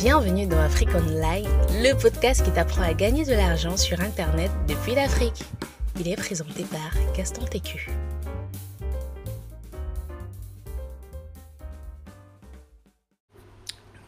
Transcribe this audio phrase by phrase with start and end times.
[0.00, 1.46] Bienvenue dans Afrique Online,
[1.82, 5.42] le podcast qui t'apprend à gagner de l'argent sur Internet depuis l'Afrique.
[5.98, 7.90] Il est présenté par Gaston Técu.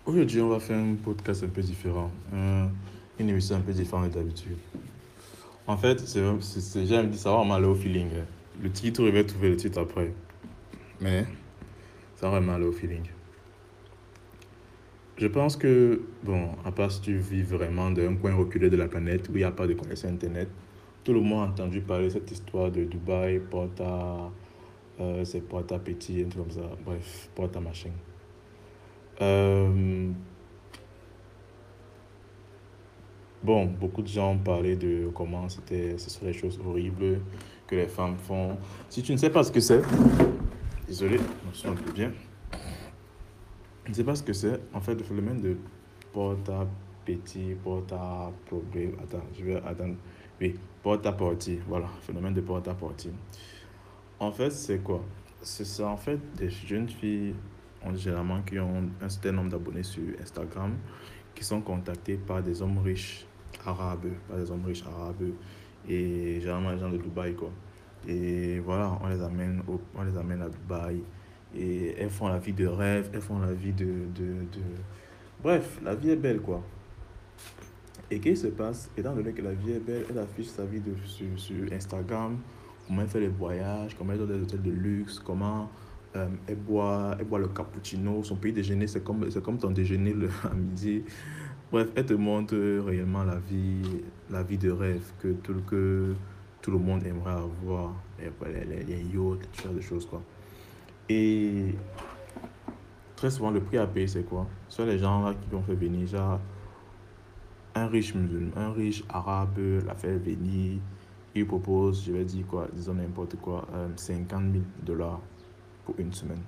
[0.06, 2.68] Aujourd'hui, on va faire un podcast un peu différent, un-
[3.18, 4.56] une émission un peu différente d'habitude.
[5.66, 6.84] En fait, c'est, c'est,
[7.30, 8.08] va vraiment aller au feeling.
[8.18, 8.24] hein.
[8.60, 10.12] Le titre, je vais trouver le titre après.
[11.00, 11.24] Mais
[12.16, 13.02] ça va aller au feeling.
[15.22, 18.88] Je pense que, bon, à part si tu vis vraiment d'un coin reculé de la
[18.88, 20.48] planète où il n'y a pas de connexion Internet,
[21.04, 24.32] tout le monde a entendu parler de cette histoire de Dubaï, Porta,
[24.98, 26.68] euh, c'est Porta Petit, un truc comme ça.
[26.84, 27.90] Bref, Porta machin.
[29.20, 30.10] Euh,
[33.44, 37.20] bon, beaucoup de gens ont parlé de comment c'était, ce sont des choses horribles
[37.68, 38.58] que les femmes font.
[38.88, 39.82] Si tu ne sais pas ce que c'est,
[40.88, 42.10] désolé, je me suis un peu bien.
[43.84, 44.60] Je ne sais pas ce que c'est.
[44.72, 45.56] En fait, le phénomène de
[46.12, 46.66] porta
[47.04, 48.92] petit, porta problème.
[49.02, 49.96] Attends, je vais attendre.
[50.40, 51.58] Oui, porta porti.
[51.66, 53.10] Voilà, phénomène de porta porti.
[54.20, 55.04] En fait, c'est quoi?
[55.40, 57.34] C'est ça, en fait, des jeunes filles,
[57.84, 60.76] ont généralement, qui ont un certain nombre d'abonnés sur Instagram,
[61.34, 63.26] qui sont contactés par des hommes riches
[63.66, 65.30] arabes, par des hommes riches arabes,
[65.88, 67.50] et généralement les gens de Dubaï, quoi.
[68.06, 69.62] Et voilà, on les amène,
[69.96, 71.02] on les amène à Dubaï,
[71.56, 74.62] et elles font la vie de rêve, elles font la vie de, de, de...
[75.42, 76.62] Bref, la vie est belle, quoi.
[78.10, 78.90] Et qu'est-ce qui se passe?
[78.96, 82.38] Étant donné que la vie est belle, elle affiche sa vie de, sur, sur Instagram,
[82.86, 85.70] comment elle fait les voyages, comment elle est des hôtels de luxe, comment
[86.14, 88.22] euh, elle, boit, elle boit le cappuccino.
[88.22, 91.04] Son petit déjeuner, c'est comme, comme ton déjeuner le, à midi.
[91.70, 96.14] Bref, elle te montre réellement la vie, la vie de rêve que tout, que
[96.60, 97.94] tout le monde aimerait avoir.
[98.38, 100.22] Voilà, les, les yachts, ce genre de choses, quoi.
[101.08, 101.74] Et
[103.16, 104.46] très souvent, le prix à payer, c'est quoi?
[104.68, 106.40] Ce sont les gens là qui ont fait venir, genre,
[107.74, 110.80] un riche musulman, un riche arabe l'a fait venir,
[111.34, 115.20] il propose, je vais dire quoi, disons n'importe quoi, euh, 50 000 dollars
[115.84, 116.42] pour une semaine.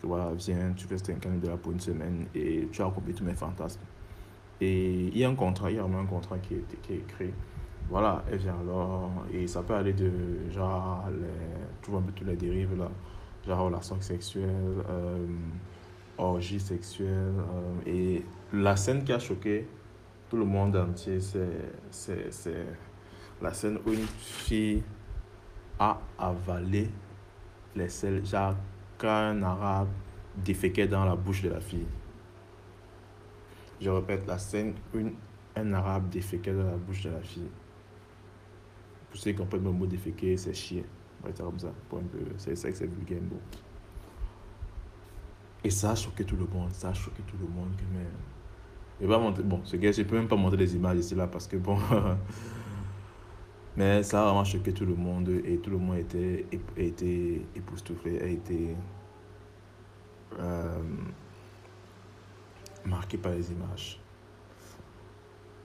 [0.00, 3.14] Tu vois, viens, tu fais 50 000 dollars pour une semaine et tu as accompli
[3.14, 3.80] tous mes fantasmes.
[4.60, 6.94] Et il y a un contrat, il y a vraiment un contrat qui est, qui
[6.94, 7.32] écrit.
[7.88, 10.10] Voilà, et vient alors, et ça peut aller de
[10.50, 11.26] genre, les,
[11.82, 12.90] tu vois un peu toutes les dérives là,
[13.46, 15.26] genre relations sexuelles, euh,
[16.18, 19.66] orgie sexuelle, euh, et la scène qui a choqué
[20.28, 22.26] tout le monde entier, c'est,
[23.42, 24.82] la scène où une fille
[25.78, 26.88] a avalé
[27.76, 28.54] les selles, genre
[28.98, 29.88] qu'un arabe
[30.36, 31.86] déféquait dans la bouche de la fille.
[33.80, 34.98] Je répète, la scène où
[35.56, 37.50] un arabe déféquait dans la bouche de la fille.
[39.10, 40.84] Pour ceux qui comprennent le mot déféquer, c'est chier.
[41.24, 41.72] On va dire comme ça.
[41.88, 43.22] Pour un peu, c'est ça que c'est vulgaire.
[43.22, 43.38] Bon.
[45.64, 46.70] Et ça a choqué tout le monde.
[46.72, 47.74] Ça a choqué tout le monde.
[47.76, 48.04] que, Mais...
[49.00, 51.26] Je pas montrer, bon, ce gars, je peux même pas montrer les images ici là
[51.26, 51.78] parce que bon.
[53.76, 56.46] Mais ça a vraiment choqué tout le monde et tout le monde était,
[56.76, 58.76] a été époustouflé, a été
[60.38, 60.82] euh,
[62.84, 63.98] marqué par les images.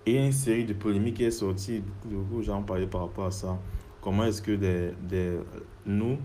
[0.07, 3.59] Et une série de polémiques est sortie, beaucoup de gens parlé par rapport à ça.
[4.01, 5.37] Comment est-ce que des, des,
[5.85, 6.17] nous,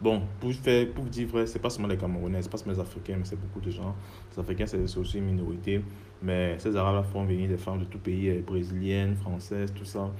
[0.00, 2.80] bon, pour, faire, pour dire vrai, c'est pas seulement les Camerounais, c'est pas seulement les
[2.80, 3.94] Africains, mais c'est beaucoup de gens.
[4.32, 5.82] Les Africains, c'est aussi une minorité,
[6.22, 10.10] mais ces Arabes font venir des femmes de tout pays, euh, brésiliennes, françaises, tout ça.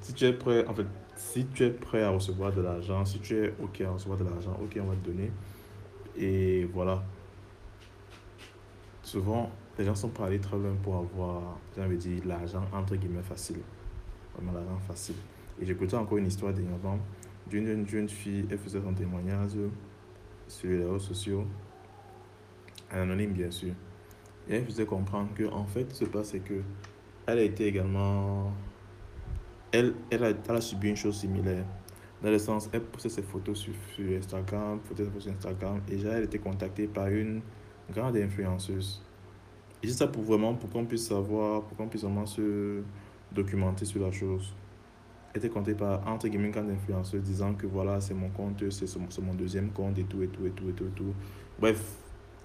[0.00, 0.86] Si tu es prêt, en fait,
[1.16, 4.24] si tu es prêt à recevoir de l'argent, si tu es OK à recevoir de
[4.24, 5.30] l'argent, OK, on va te donner.
[6.16, 7.02] Et voilà.
[9.02, 13.22] Souvent, les gens sont à aller très loin pour avoir, j'ai envie l'argent entre guillemets
[13.22, 13.60] facile.
[14.34, 15.16] Vraiment l'argent facile.
[15.60, 16.98] Et j'écoutais encore une histoire dernièrement
[17.48, 19.52] d'une jeune, fille, elle faisait son témoignage
[20.48, 21.44] sur les réseaux sociaux,
[22.90, 23.74] anonyme bien sûr.
[24.48, 26.62] Et elle faisait comprendre que, en fait, ce qui se passe, c'est que
[27.26, 28.52] elle a été également
[29.72, 31.64] elle, elle, a, subi une chose similaire.
[32.22, 36.12] Dans le sens, elle postait ses photos sur, sur Instagram, photos sur Instagram, et déjà
[36.12, 37.40] elle était contactée par une
[37.92, 39.02] grande influenceuse.
[39.82, 42.82] Et c'est ça pour vraiment, pour qu'on puisse savoir, pour qu'on puisse vraiment se
[43.32, 44.54] documenter sur la chose.
[45.34, 49.20] Était contactée par, entre guillemets, une grande influenceuse disant que voilà, c'est mon compte, c'est
[49.20, 51.14] mon, deuxième compte et tout, et tout, et tout, et tout, et tout.
[51.58, 51.96] Bref,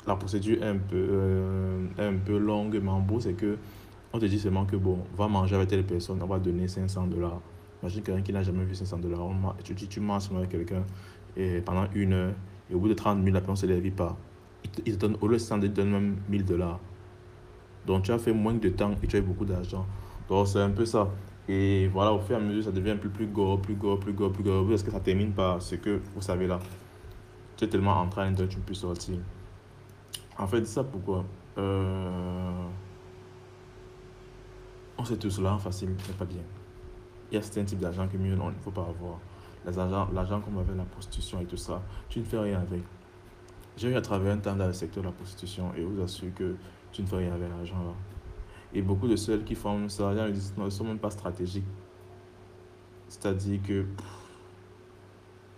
[0.07, 3.57] la procédure est un peu, euh, longue, mais en gros, c'est que
[4.11, 7.05] on te dit seulement que bon, va manger avec telle personne, on va donner 500
[7.07, 7.41] dollars.
[7.83, 9.29] Imagine quelqu'un qui n'a jamais vu 500 dollars.
[9.63, 10.83] Tu, tu, tu manges avec quelqu'un
[11.37, 12.33] et pendant une heure,
[12.71, 14.17] et au bout de 30 minutes, la personne ne se lève pas.
[14.63, 16.79] Il te, il te donne, au lieu de 100, il te donne même 1000 dollars.
[17.85, 19.85] Donc tu as fait moins de temps et tu as eu beaucoup d'argent.
[20.27, 21.09] Donc c'est un peu ça.
[21.49, 24.13] Et voilà, au fur et à mesure, ça devient peu plus gros, plus gros, plus
[24.13, 24.63] gros, plus gros.
[24.65, 26.59] Parce que ça termine par ce que vous savez là.
[27.57, 29.17] Tu es tellement en train de tu ne peux sortir.
[30.37, 31.25] En fait, ça pourquoi?
[31.57, 32.67] Euh,
[35.03, 36.43] c'est tout cela facile, c'est pas bien.
[37.31, 39.19] Il y a certains types d'argent que mieux non, il ne faut pas avoir.
[40.13, 42.83] L'argent comme avec la prostitution et tout ça, tu ne fais rien avec.
[43.75, 46.33] J'ai eu à travailler un temps dans le secteur de la prostitution et vous assure
[46.35, 46.55] que
[46.91, 47.93] tu ne fais rien avec l'argent là.
[48.73, 51.65] Et beaucoup de celles qui font ça, ne sont même pas stratégiques.
[53.07, 53.85] C'est-à-dire que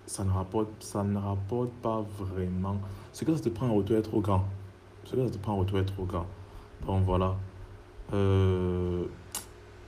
[0.05, 2.79] ça ne, rapporte, ça ne rapporte pas vraiment.
[3.11, 4.45] Ce que ça te prend en retour est trop grand.
[5.03, 6.25] Ce que ça te prend en retour est trop grand.
[6.85, 7.35] Donc voilà.
[8.13, 9.05] Euh...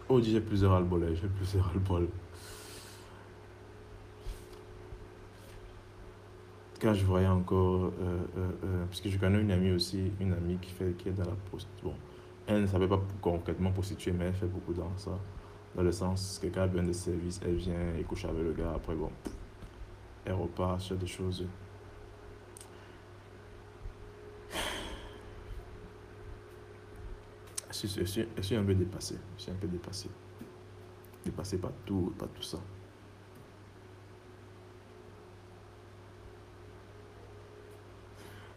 [0.09, 2.07] Oh, j'ai plusieurs albols, j'ai plusieurs albols.
[6.81, 10.33] Quand je voyais encore, euh, euh, euh, parce que je connais une amie aussi, une
[10.33, 11.69] amie qui, fait, qui est dans la poste.
[11.81, 11.93] Bon,
[12.47, 15.17] elle ne savait pas concrètement prostituer, mais elle fait beaucoup dans ça.
[15.75, 18.73] Dans le sens, quelqu'un a besoin de service, elle vient et couche avec le gars.
[18.75, 19.09] Après, bon,
[20.25, 21.45] elle repart sur des choses.
[27.71, 29.15] Je suis, je, suis, un peu dépassé.
[29.37, 30.09] Je suis un peu dépassé.
[31.25, 32.59] Dépassé par tout, par tout ça.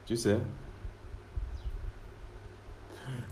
[0.05, 0.39] Tu sais,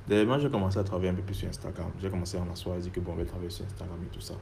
[0.06, 1.91] D'ailleurs, j'ai commencé à travailler un peu plus sur Instagram.
[2.01, 4.21] J'ai commencé à m'asseoir et dire que bon, on va travailler sur Instagram et tout
[4.21, 4.35] ça.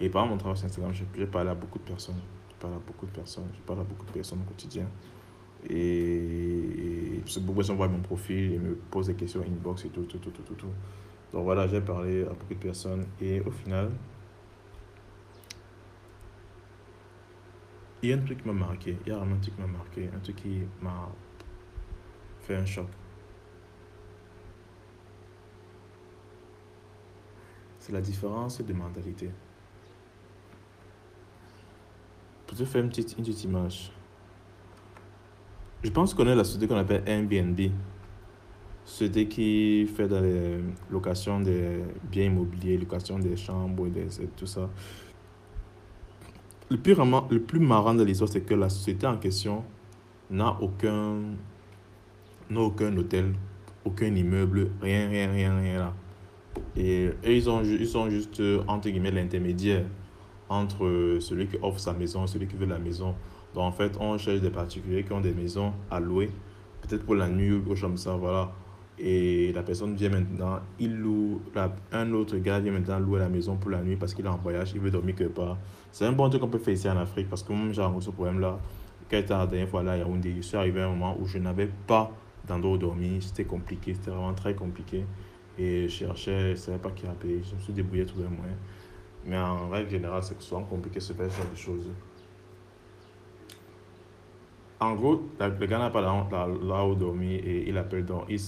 [0.00, 2.20] Et par mon travail sur Instagram, j'ai parlé à beaucoup de personnes.
[2.50, 3.48] Je parle à beaucoup de personnes.
[3.54, 4.86] Je parle à beaucoup de personnes au quotidien.
[5.70, 10.02] Et, beaucoup de personnes voient mon profil et me posent des questions inbox et tout,
[10.02, 10.54] tout, tout, tout, tout.
[10.54, 10.66] tout.
[11.32, 13.06] Donc voilà, j'ai parlé à beaucoup de personnes.
[13.20, 13.90] Et au final,
[18.02, 18.98] il y a un truc qui m'a marqué.
[19.06, 20.10] Il y a vraiment un truc qui m'a marqué.
[20.14, 21.08] Un truc qui m'a
[22.40, 22.88] fait un choc.
[27.84, 29.28] C'est la différence de mentalité.
[32.46, 33.92] Pour te faire une petite, une petite image.
[35.82, 37.60] Je pense qu'on est la société qu'on appelle Airbnb.
[38.86, 40.22] Société qui fait dans
[40.90, 44.70] locations des biens immobiliers, location des chambres, des, tout ça.
[46.70, 49.62] Le plus, le plus marrant de l'histoire, c'est que la société en question
[50.30, 51.20] n'a aucun,
[52.56, 53.34] aucun hôtel,
[53.84, 55.94] aucun immeuble, rien, rien, rien, rien là.
[56.76, 59.84] Et, ils, ont, ils sont juste, euh, entre guillemets, l'intermédiaire
[60.48, 63.14] entre euh, celui qui offre sa maison et celui qui veut la maison.
[63.54, 66.30] Donc, en fait, on cherche des particuliers qui ont des maisons à louer,
[66.82, 68.52] peut-être pour la nuit ou comme ça, voilà.
[68.98, 71.40] Et la personne vient maintenant, il loue,
[71.92, 74.36] un autre gars vient maintenant louer la maison pour la nuit parce qu'il est en
[74.36, 75.56] voyage, il veut dormir quelque part.
[75.90, 78.06] C'est un bon truc qu'on peut faire ici en Afrique parce que moi, j'ai rencontré
[78.06, 78.58] ce problème-là.
[79.10, 81.26] Quand j'étais la dernière fois là à Yaoundé, je suis arrivé à un moment où
[81.26, 82.12] je n'avais pas
[82.46, 83.20] d'endroit où dormir.
[83.20, 85.04] C'était compliqué, c'était vraiment très compliqué.
[85.58, 87.40] Et je cherchais, je ne savais pas qui appeler.
[87.42, 88.56] Je me suis débrouillé, trouvé un moyen.
[89.26, 91.90] Mais en règle générale, c'est souvent compliqué de se faire ce genre de choses.
[94.80, 96.26] En gros, le gars n'a pas là,
[96.62, 98.24] là, où dormir et il appelle donc.
[98.28, 98.38] Il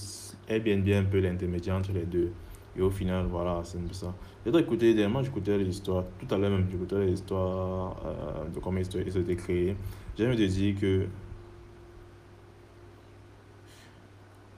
[0.48, 2.32] est bien bien un peu l'intermédiaire entre les deux.
[2.76, 4.14] Et au final, voilà, c'est un peu ça.
[4.44, 6.04] J'ai écouté, dernièrement, j'écoutais les histoires.
[6.18, 9.76] Tout à l'heure même, j'écoutais les histoires euh, de comment ils été créés.
[10.18, 11.06] J'ai envie de dire que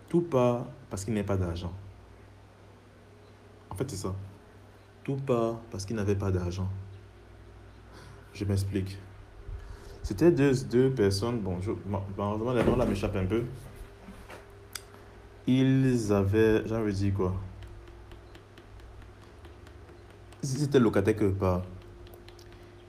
[0.09, 1.73] tout part parce qu'il n'y a pas d'argent.
[3.79, 4.15] En fait, c'est ça.
[5.05, 6.69] Tout part parce qu'il n'avait pas d'argent.
[8.35, 8.99] Je m'explique.
[10.03, 11.71] C'était deux, deux personnes, bon, je,
[12.17, 13.45] malheureusement, les noms là m'échappent un peu.
[15.47, 17.35] Ils avaient, j'ai envie de dire quoi?
[20.43, 21.63] Ils étaient locataires quelque part.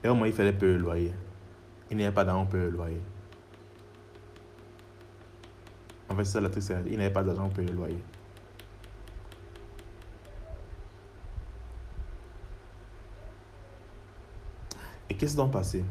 [0.02, 1.12] Et au moins, il fallait payer le loyer.
[1.88, 3.00] Il n'y avait pas d'argent pour le loyer.
[6.08, 6.74] En fait, c'est ça la triste.
[6.86, 8.02] Il n'avait pas d'argent pour le loyer.
[15.20, 15.84] Qu'est-ce qui s'est passé?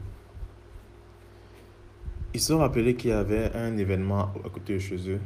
[2.34, 5.20] Ils se sont rappelés qu'il y avait un événement à côté de chez eux.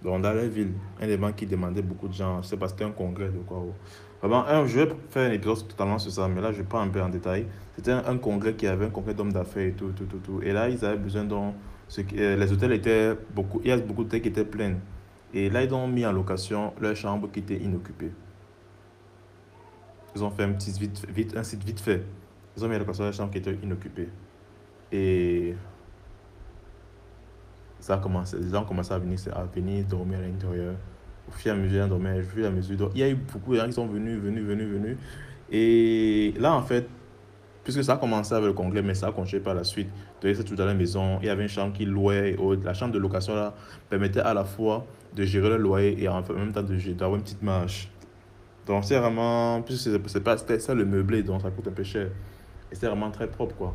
[0.00, 2.40] dans la ville, un événement qui demandait beaucoup de gens.
[2.40, 3.64] Je sais pas, c'était un congrès de quoi.
[4.22, 6.88] Vraiment, je vais faire un épisode totalement sur ça, mais là, je vais pas un
[6.88, 7.46] peu en détail.
[7.74, 10.40] C'était un, congrès qui avait un congrès d'hommes d'affaires et tout, tout, tout, tout.
[10.42, 11.52] Et là, ils avaient besoin dont
[11.98, 14.76] euh, les hôtels étaient beaucoup, il y a beaucoup d'hôtels qui étaient pleins.
[15.34, 18.12] Et là, ils ont mis en location leur chambre qui était inoccupée.
[20.14, 22.02] Ils ont fait un, petit vite, vite, un site vite fait.
[22.56, 24.08] Ils ont mis la la chambre qui était inoccupée.
[24.90, 25.54] Et
[27.80, 30.74] ça a commencé, les gens ont commencé à venir, à venir dormir à l'intérieur.
[31.28, 32.90] Au fur et à mesure, dormir, au fur et à mesure.
[32.94, 34.96] Il y a eu beaucoup de gens qui sont venus, venus, venus, venus.
[35.50, 36.88] Et là, en fait,
[37.64, 39.88] puisque ça a commencé avec le congrès, mais ça a continué par la suite.
[40.20, 42.36] De laisser tout à la maison, il y avait une chambre qui louait.
[42.64, 43.54] La chambre de location là
[43.88, 47.42] permettait à la fois de gérer le loyer et en même temps d'avoir une petite
[47.42, 47.90] marge.
[48.68, 52.08] Donc c'est vraiment, puisque c'est pas ça le meublé, donc ça coûte un peu cher.
[52.70, 53.74] Et c'est vraiment très propre, quoi.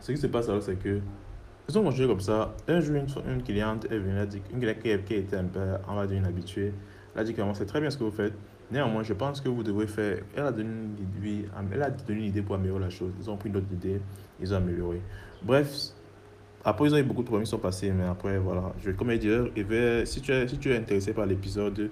[0.00, 1.00] Ce qui se passe alors, c'est que,
[1.68, 2.54] ils ont continué comme ça.
[2.66, 4.18] Un jour, une, une cliente est venue,
[4.54, 6.72] une cliente qui, était un peu, on va dire, une habituée,
[7.14, 8.32] Elle a dit clairement, c'est très bien ce que vous faites.
[8.70, 10.22] Néanmoins, je pense que vous devrez faire.
[10.34, 13.12] Elle a donné une idée, elle a donné une idée pour améliorer la chose.
[13.20, 14.00] Ils ont pris d'autres idées,
[14.40, 15.02] ils ont amélioré.
[15.42, 15.68] Bref,
[16.64, 18.72] après, ils ont eu beaucoup de problèmes qui sont passés, mais après, voilà.
[18.82, 21.90] Je, comme je disais, si tu, es, si tu es intéressé par l'épisode,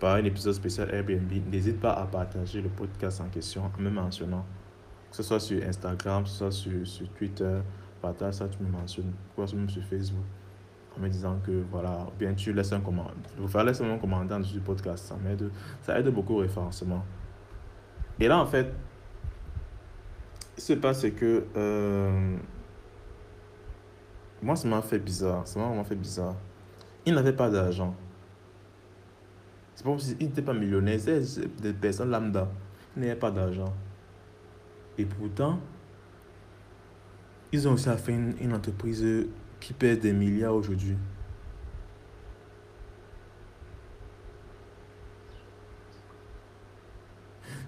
[0.00, 3.90] par un épisode spécial Airbnb, n'hésite pas à partager le podcast en question en me
[3.90, 4.44] mentionnant.
[5.10, 7.60] Que ce soit sur Instagram, que ce soit sur, sur Twitter,
[8.00, 9.12] partage ça, tu me mentionnes.
[9.34, 10.24] Pourquoi même sur Facebook
[10.96, 13.32] en me disant que voilà, bien tu laisses un commentaire.
[13.36, 15.50] Vous faire laisser un commentaire sur le podcast, ça m'aide,
[15.82, 17.04] ça aide beaucoup au référencement.
[18.18, 18.72] Et là, en fait,
[20.56, 22.36] ce qui se passe, c'est que euh,
[24.42, 25.46] moi, ça m'a fait bizarre.
[25.46, 26.34] Ça m'a vraiment fait bizarre.
[27.06, 27.94] Il n'avait pas d'argent.
[29.80, 32.46] C'est pas il n'était pas millionnaire, c'est des personnes lambda.
[32.94, 33.74] Il n'avait pas d'argent.
[34.98, 35.58] Et pourtant,
[37.50, 39.26] ils ont aussi fait une, une entreprise
[39.58, 40.98] qui pèse des milliards aujourd'hui.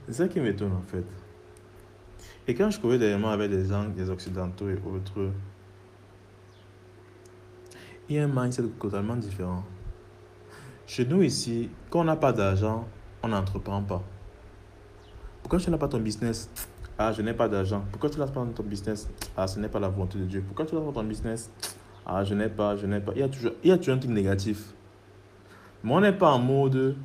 [0.06, 1.06] C'est ça qui m'étonne en fait.
[2.46, 5.30] Et quand je des gens avec des gens, des occidentaux et autres,
[8.10, 9.64] il y a un mindset totalement différent.
[10.86, 12.86] Chez nous ici, quand on n'a pas d'argent,
[13.22, 14.02] on n'entreprend pas.
[15.42, 16.50] Pourquoi tu n'as pas ton business?
[16.98, 17.84] Ah, je n'ai pas d'argent.
[17.90, 19.08] Pourquoi tu n'as pas ton business?
[19.36, 20.42] Ah, ce n'est pas la volonté de Dieu.
[20.46, 21.50] Pourquoi tu n'as pas ton business?
[22.04, 23.12] Ah, je n'ai pas, je n'ai pas.
[23.14, 24.74] Il y, a toujours, il y a toujours un truc négatif.
[25.82, 26.96] Mais on n'est pas en mode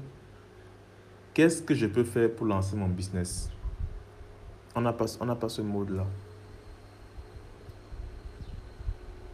[1.34, 3.50] qu'est-ce que je peux faire pour lancer mon business?
[4.76, 6.06] On n'a pas, pas ce mode-là.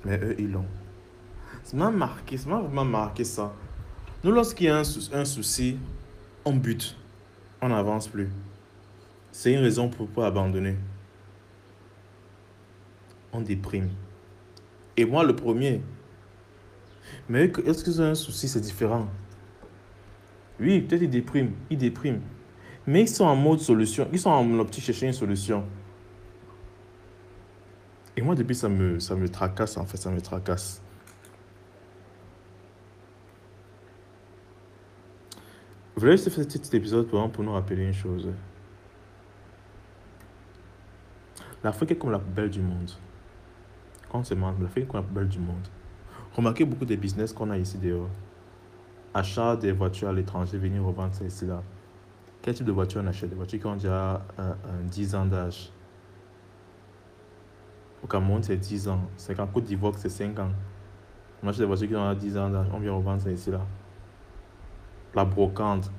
[0.06, 0.66] Mais eux, ils l'ont.
[1.64, 3.54] Ça m'a marqué, ça m'a vraiment marqué ça.
[4.24, 5.78] Nous, lorsqu'il y a un, souci,
[6.46, 6.96] on bute,
[7.62, 8.30] on n'avance plus.
[9.34, 10.78] C'est une raison pour pas abandonner.
[13.34, 13.90] On déprime.
[14.96, 15.82] Et moi, le premier.
[17.28, 19.10] Mais est-ce que c'est un souci, c'est différent?
[20.58, 22.22] Oui, peut-être ils dépriment, ils dépriment.
[22.88, 25.66] Mais ils sont en mode solution, ils sont en optique chercher une solution.
[28.16, 30.82] Et moi, depuis, ça me, ça me tracasse, en fait, ça me tracasse.
[35.96, 38.28] Je voulais juste faire cet épisode pour, pour nous rappeler une chose.
[41.64, 42.92] L'Afrique est comme la poubelle du monde.
[44.10, 45.68] Quand se demande, l'Afrique est comme la poubelle du monde.
[46.36, 48.10] Remarquez beaucoup des business qu'on a ici dehors.
[49.14, 51.62] Achat des voitures à l'étranger, venir revendre ça ici là.
[52.42, 53.30] Quel type de voiture on achète?
[53.30, 54.26] Des voitures qui ont déjà
[54.86, 55.72] 10 ans d'âge.
[58.04, 59.00] Au Cameroun, c'est 10 ans.
[59.16, 60.52] C'est qu'en Côte d'Ivoire, c'est 5 ans.
[61.42, 62.68] On achète des voitures qui ont 10 ans d'âge.
[62.74, 63.62] On vient revendre ça ici là
[65.16, 65.92] la brocante.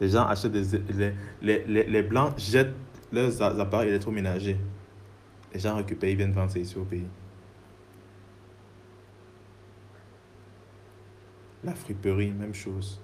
[0.00, 0.78] Les gens achètent des.
[0.88, 2.74] Les, les, les, les blancs jettent
[3.12, 4.58] leurs appareils électroménagers.
[5.52, 7.06] Les gens récupèrent, ils viennent vendre ici au pays.
[11.62, 13.00] La friperie, même chose.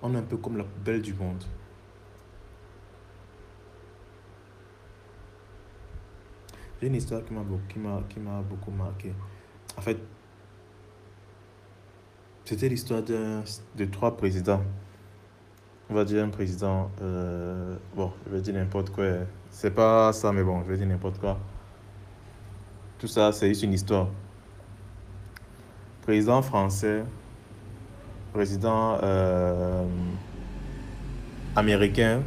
[0.00, 1.44] On est un peu comme la poubelle du monde.
[6.80, 7.80] J'ai une histoire qui m'a beaucoup,
[8.48, 9.12] beaucoup marqué.
[9.76, 9.98] En fait,
[12.48, 14.62] c'était l'histoire de, trois présidents.
[15.90, 16.90] On va dire un président.
[17.02, 19.04] Euh, bon, je vais dire n'importe quoi.
[19.50, 21.38] C'est pas ça, mais bon, je vais dire n'importe quoi.
[22.98, 24.08] Tout ça, c'est juste une histoire.
[26.00, 27.04] Président français,
[28.32, 29.84] président euh,
[31.54, 32.22] américain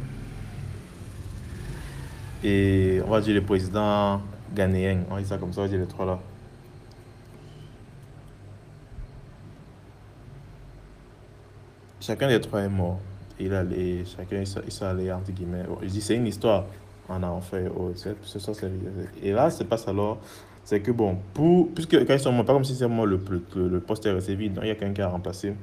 [2.44, 4.22] et on va dire le président
[4.54, 5.02] ghanéen.
[5.10, 6.20] On dire ça comme ça, on dire les trois là.
[12.02, 12.98] Chacun des trois est mort.
[13.38, 15.62] Il allait, chacun il s'est allé, entre guillemets.
[15.82, 16.64] Je dis, c'est une histoire
[17.08, 17.70] en enfer.
[17.76, 17.92] Oh,
[19.22, 20.18] et là, c'est passe alors,
[20.64, 23.20] c'est que bon, pour, puisque quand ils sont morts, pas comme si c'est moi le,
[23.54, 25.54] le, le, poste est resté vide, il y a quelqu'un qui a remplacé.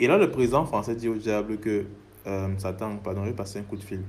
[0.00, 1.84] Et là, le président français dit au diable que
[2.26, 4.02] euh, Satan, pardon, je vais passer un coup de fil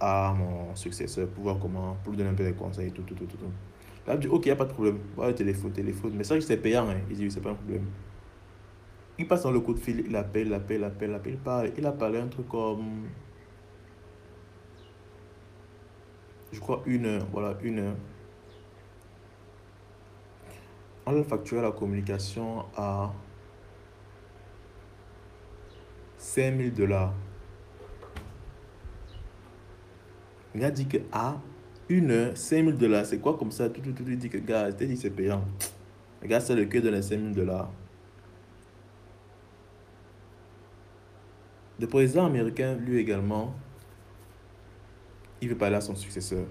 [0.00, 3.14] à mon successeur pour voir comment, pour lui donner un peu de conseils, tout, tout,
[3.14, 3.36] tout, tout.
[4.06, 4.98] Là, il dit, ok, il n'y a pas de problème.
[5.14, 6.12] Ouais, téléphone, téléphone.
[6.16, 6.88] Mais ça, c'est payant.
[6.88, 7.00] Hein.
[7.10, 7.84] Il dit, c'est pas un problème.
[9.18, 11.32] Il passe dans le coup de fil, il appelle, il appelle, il appelle, il appelle,
[11.32, 11.70] il parle.
[11.76, 13.08] Il a parlé un truc comme.
[16.52, 17.96] Je crois une heure, voilà, une heure.
[21.04, 23.12] On a facturé la communication à
[26.18, 27.12] 5000 dollars.
[30.54, 31.40] Il a dit que à
[31.88, 33.68] une heure, 5000 dollars, c'est quoi comme ça?
[33.68, 35.44] Tout, tout, tout, il dit que, gars, c'est payant.
[36.22, 37.70] Le gars, c'est le cœur de les 5000 dollars.
[41.80, 43.54] Le président américain, lui également,
[45.40, 46.44] il veut parler à son successeur.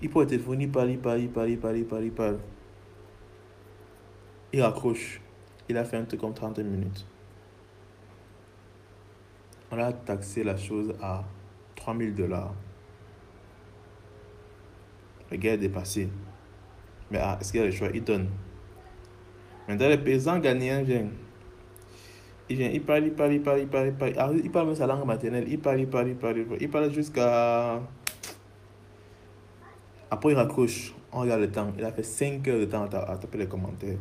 [0.00, 2.38] Il peut téléphoner, il parle, il parle, il parle, il parle, il parle, il parle.
[4.52, 5.20] Il raccroche.
[5.68, 7.04] Il a fait un truc comme 30 minutes.
[9.70, 11.24] On a taxé la chose à
[11.76, 12.54] 3000 dollars.
[15.30, 16.08] Le gars est dépassé.
[17.10, 17.88] Mais ah, est-ce qu'il a le choix?
[17.92, 18.28] Il donne.
[19.66, 21.12] Maintenant, les paysans ghanéens viennent.
[22.50, 24.14] Il vient, il parle, il parle, il parle, il parle, il parle.
[24.16, 25.46] Ah, il parle même sa langue maternelle.
[25.48, 26.62] Il parle, il parle, il parle, il parle.
[26.62, 27.80] Il parle jusqu'à.
[30.10, 30.94] Après, il raccroche.
[31.12, 31.72] On regarde le temps.
[31.76, 33.98] Il a fait 5 heures de temps à, taper les commentaires.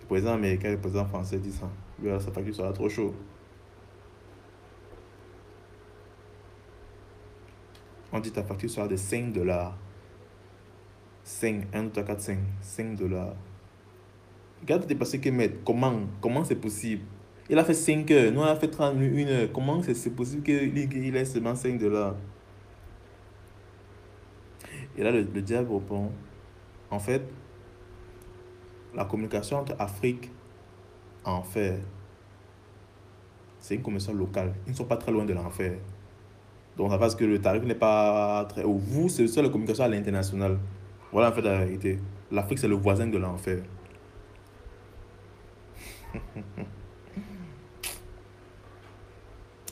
[0.00, 1.68] Le président américain et le président français disent ça.
[2.00, 3.14] Lui, sa facture sera trop chaud.
[8.12, 9.76] On dit ta facture sera de 5 dollars.
[11.24, 12.38] 5, 1, 2, 3, 4, 5.
[12.62, 13.34] 5 dollars.
[14.62, 17.02] Regarde dépasser que mais comment Comment c'est possible?
[17.50, 19.48] Il a fait 5 heures, nous on a fait 31 heures.
[19.52, 22.14] Comment c'est possible qu'il ait seulement 5 dollars
[24.96, 26.10] Et là, le, le diable répond
[26.90, 27.22] En fait,
[28.94, 30.30] la communication entre Afrique
[31.24, 31.78] et enfer,
[33.60, 34.54] c'est une communication locale.
[34.66, 35.78] Ils ne sont pas très loin de l'enfer.
[36.76, 38.78] Donc, ça parce que le tarif n'est pas très haut.
[38.78, 40.58] Vous, c'est la communication à l'international.
[41.12, 41.98] Voilà en fait la réalité.
[42.30, 43.62] L'Afrique, c'est le voisin de l'enfer.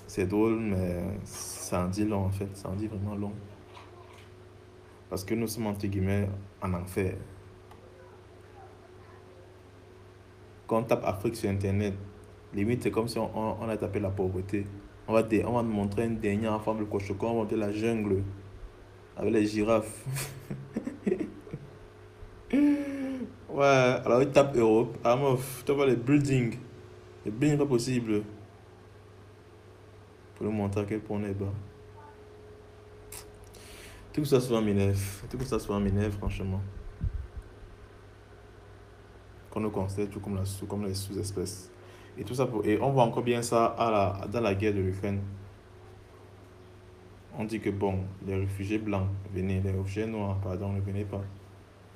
[0.06, 2.56] c'est drôle, mais ça en dit long en fait.
[2.56, 3.32] Ça en dit vraiment long.
[5.08, 6.28] Parce que nous sommes entre guillemets
[6.62, 7.14] en enfer.
[10.66, 11.94] Quand on tape Afrique sur Internet,
[12.52, 14.66] limite c'est comme si on, a tapé la pauvreté.
[15.06, 17.70] On va, te, on va montrer une dernière forme de cochocon, on va montrer la
[17.70, 18.24] jungle
[19.16, 20.04] avec les girafes.
[23.56, 24.98] Ouais, alors il tape Europe.
[25.02, 26.58] Ah, meuf, tu vois les buildings.
[27.24, 28.22] Les buildings pas possible.
[30.34, 31.46] Pour nous montrer à quel point on est bas.
[34.12, 35.22] Tout ça soit m'énerve.
[35.30, 36.60] Tout ça soit m'énerve, franchement.
[39.48, 41.70] Qu'on nous considère tout comme, la sous, comme les sous-espèces.
[42.18, 44.74] Et tout ça pour, et on voit encore bien ça à la, dans la guerre
[44.74, 45.22] de l'Ukraine.
[47.38, 51.22] On dit que bon, les réfugiés blancs, venez, les réfugiés noirs, pardon, ne venez pas.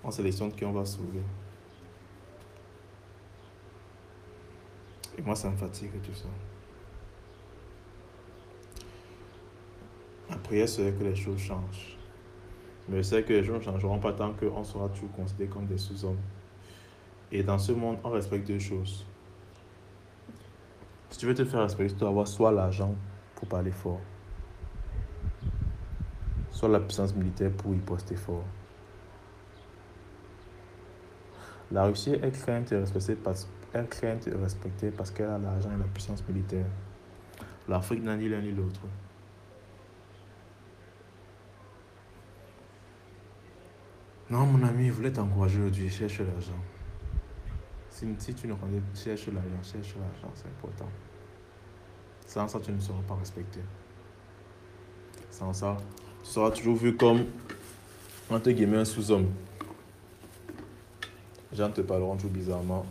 [0.02, 1.20] On sélectionne qui on va sauver.
[5.24, 6.28] Moi, ça me fatigue tout ça.
[10.30, 11.96] La prière serait que les choses changent.
[12.88, 15.66] Mais je sais que les choses ne changeront pas tant qu'on sera toujours considéré comme
[15.66, 16.20] des sous-hommes.
[17.32, 19.06] Et dans ce monde, on respecte deux choses.
[21.10, 22.94] Si tu veux te faire respecter, tu dois avoir soit l'argent
[23.34, 24.00] pour parler fort,
[26.50, 28.44] soit la puissance militaire pour y poster fort.
[31.72, 36.66] La Russie est crainte et respectée parce, parce qu'elle a l'argent et la puissance militaire.
[37.68, 38.80] L'Afrique n'a ni l'un ni l'autre.
[44.28, 45.88] Non, mon ami, je voulais t'encourager aujourd'hui.
[45.88, 46.58] Cherche l'argent.
[47.90, 50.88] Si, tu ne connais cherche l'argent, cherche l'argent, c'est important.
[52.26, 53.60] Sans ça, tu ne seras pas respecté.
[55.30, 55.76] Sans ça,
[56.22, 57.26] tu seras toujours vu comme,
[58.30, 59.28] entre guillemets, un sous-homme.
[61.50, 62.86] Les gens te parleront tout bizarrement.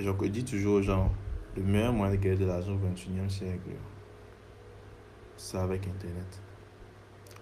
[0.00, 1.10] Je dis toujours aux gens,
[1.56, 3.70] le meilleur moyen de gagner de l'argent au 21e siècle,
[5.36, 6.40] c'est avec Internet.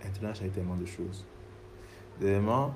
[0.05, 1.25] Internet a tellement de choses.
[2.21, 2.75] Dernièrement,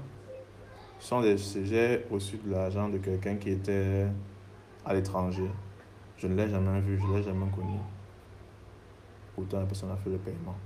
[1.01, 4.07] j'ai reçu de l'argent de quelqu'un qui était
[4.85, 5.51] à l'étranger.
[6.17, 7.79] Je ne l'ai jamais vu, je ne l'ai jamais connu.
[9.35, 10.57] Pourtant, la personne a fait le paiement.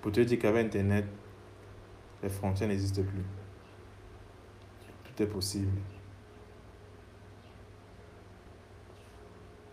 [0.00, 1.06] Pour te dire qu'avec Internet,
[2.22, 3.24] les frontières n'existent plus.
[5.04, 5.78] Tout est possible.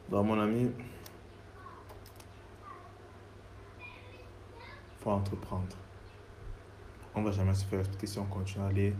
[0.09, 0.71] Donc, mon ami,
[4.99, 5.75] faut entreprendre.
[7.13, 8.93] On ne va jamais se faire respecter si on continue à aller,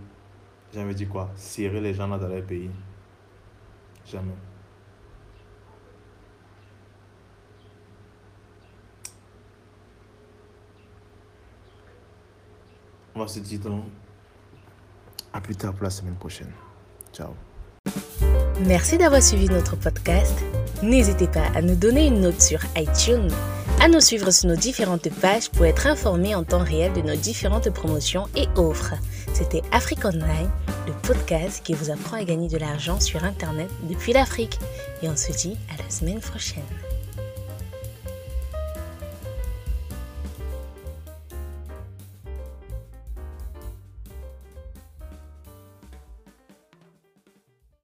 [0.73, 2.71] jamais dit quoi, serrer les gens dans les pays.
[4.05, 4.33] Jamais.
[13.15, 13.83] On va se dire donc
[15.31, 16.51] à plus tard pour la semaine prochaine.
[17.13, 17.29] Ciao.
[18.65, 20.33] Merci d'avoir suivi notre podcast.
[20.81, 23.29] N'hésitez pas à nous donner une note sur iTunes,
[23.81, 27.15] à nous suivre sur nos différentes pages pour être informé en temps réel de nos
[27.15, 28.95] différentes promotions et offres.
[29.33, 30.49] C'était Afrique Online,
[30.87, 34.59] le podcast qui vous apprend à gagner de l'argent sur Internet depuis l'Afrique.
[35.03, 36.63] Et on se dit à la semaine prochaine.